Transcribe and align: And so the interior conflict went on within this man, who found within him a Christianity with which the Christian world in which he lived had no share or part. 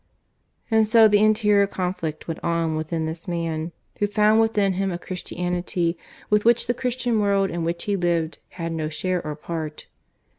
And 0.71 0.87
so 0.87 1.07
the 1.07 1.19
interior 1.21 1.67
conflict 1.67 2.27
went 2.27 2.43
on 2.43 2.75
within 2.75 3.05
this 3.05 3.27
man, 3.27 3.71
who 3.99 4.07
found 4.07 4.41
within 4.41 4.73
him 4.73 4.91
a 4.91 4.97
Christianity 4.97 5.95
with 6.27 6.43
which 6.43 6.65
the 6.65 6.73
Christian 6.73 7.19
world 7.19 7.51
in 7.51 7.63
which 7.63 7.83
he 7.83 7.95
lived 7.95 8.39
had 8.57 8.71
no 8.71 8.89
share 8.89 9.23
or 9.23 9.35
part. 9.35 9.85